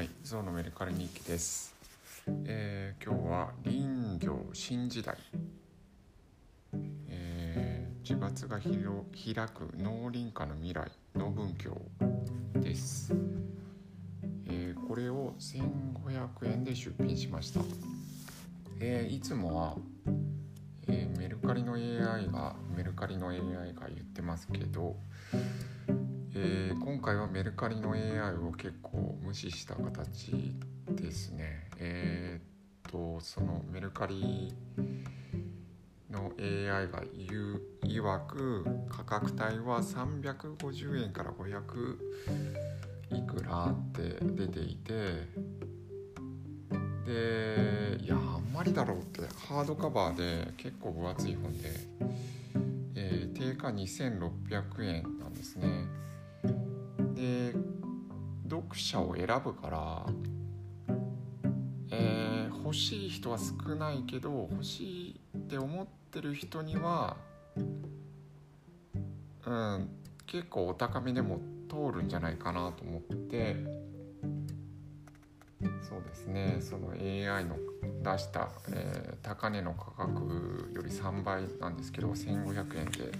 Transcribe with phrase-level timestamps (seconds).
[0.00, 1.74] はい、ゾウのメルカリ日記です。
[2.46, 5.14] えー今日は林業新時代、
[7.06, 11.76] えー、自伐がひろ開く農林化の未来農文教
[12.54, 13.12] です、
[14.46, 17.60] えーこれを1500円で出品しました。
[18.80, 19.76] えーいつもは、
[20.88, 23.38] えーメルカリの AI がメルカリの AI
[23.74, 24.96] が言ってますけど、
[26.34, 30.54] えー今回はメルカリの AI を結構無視した形
[30.88, 31.68] ですね。
[31.78, 34.54] えーっとそのメルカリ
[36.10, 41.96] の AI が言う曰く価格帯は350円から500
[43.16, 44.92] いくらって出ていて
[47.04, 50.16] でいやあんまりだろうってハードカバー
[50.46, 51.70] で結構分厚い本で、
[52.94, 55.66] えー定価2600円なんですね。
[57.20, 57.52] で
[58.48, 60.06] 読者を選ぶから、
[61.90, 67.16] えー欲しい人は少ないけど欲しいって思ってる人には
[69.44, 69.88] うん
[70.24, 73.56] 結構お高めでも通るんじゃないかなと思って
[75.82, 77.56] そうですねその AI の
[78.04, 83.12] 出した、えー高値の価格より3倍なんですけど1500円で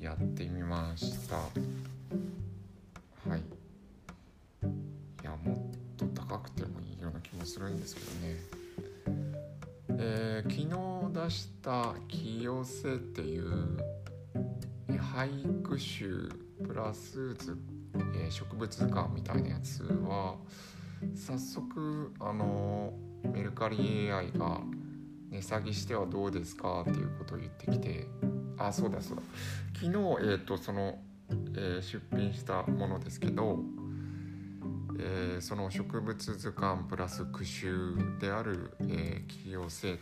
[0.00, 1.36] やってみました。
[3.26, 3.40] はい。
[3.40, 8.58] いや、もっと高くてもいいような気もするんですけどね。
[10.00, 13.76] えー昨日出した「清瀬」っていう
[14.88, 16.28] 俳句集
[16.64, 17.58] プラス図、
[18.14, 20.36] えー植物図鑑みたいなやつは
[21.14, 22.92] 早速あの
[23.32, 24.60] メルカリ AI が
[25.30, 28.06] 値下げしてはどうですかっていうことを言ってきて
[28.56, 29.22] あそうだそうだ
[29.74, 30.98] 昨日、えー、とその、
[31.30, 33.60] えー出品したものですけど、
[34.98, 39.98] えーその植物図鑑プラス句集である、えー、清瀬、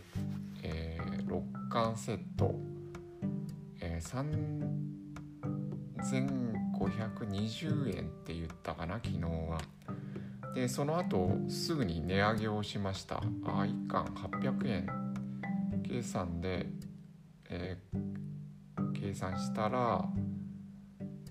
[0.63, 2.55] えー、6巻セット、
[3.81, 4.57] えー、
[6.79, 9.59] 3520円って言ったかな昨日は。
[10.55, 14.87] でその後すぐに値上げをしましたあ1巻800円
[15.87, 16.67] 計算で、
[17.51, 18.17] えー
[19.07, 20.05] 計算したら、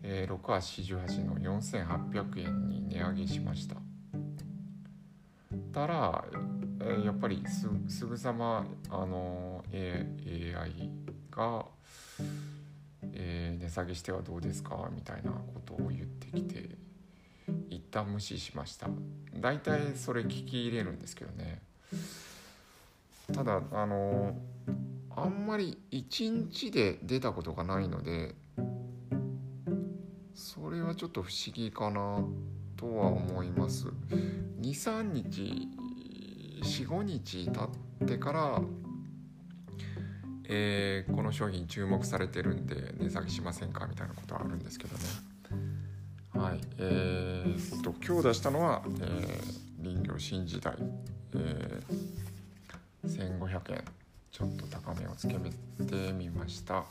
[0.08, 3.76] えー、6足48の4800円に値上げしました。
[5.74, 6.24] たら、
[6.80, 10.06] えーやっぱりすすぐさまあの、A、
[10.56, 10.90] AI
[11.32, 11.66] が、
[13.14, 14.90] えー値下げしてはどうですか？
[14.94, 16.70] みたいなことを言ってきて
[17.72, 18.88] 一旦無視しました。
[19.40, 21.62] 大体それ聞き入れるんですけどね。
[23.34, 24.38] ただあの
[25.16, 28.36] あんまり一日で出たことがないので
[30.36, 32.20] それはちょっと不思議かな
[32.76, 33.88] とは思います。
[34.62, 35.70] 23日
[36.62, 38.62] 45日経ってから
[40.48, 45.04] えーこの商品注目されてるんで値下げしませんかみたいなことはあるんですけどね。
[46.34, 50.76] はいえー、っと今日出したのは、えー林業新時代、
[51.36, 52.16] えー
[53.06, 53.84] 1500円
[54.32, 56.84] ちょっと高めをつけてみました。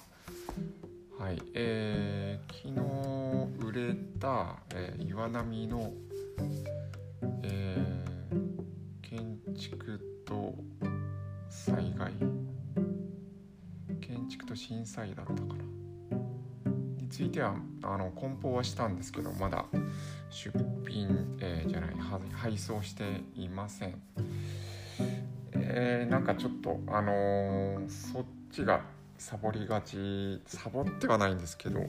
[1.19, 5.93] はいえー昨日売れた、えー岩波の、
[7.43, 8.15] えー
[9.03, 10.55] 建築と
[11.49, 12.13] 災害。
[14.01, 15.65] 建築と震災だったかな。
[17.01, 19.65] についてはあの梱包はしたんですけどまだ
[20.31, 20.51] 出
[20.87, 21.95] 品、えーじゃない
[22.33, 24.03] 配送していません。
[25.53, 28.83] えーなんかちょっとあのーそっちが
[29.19, 30.43] サボりがち。
[30.47, 31.87] サボってはないんですけど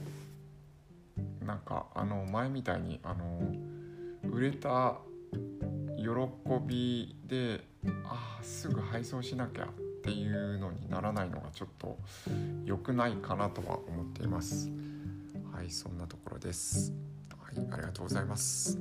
[1.44, 3.40] なんかあの前みたいにあの
[4.30, 4.96] 売れた
[5.96, 6.04] 喜
[6.66, 7.64] びで
[8.04, 9.68] ああすぐ配送しなきゃっ
[10.02, 11.98] ていうのにならないのがちょっと
[12.64, 14.70] 良くないかなとは思っています。
[15.52, 16.92] はいそんなところです。
[17.30, 18.78] はいありがとうございます。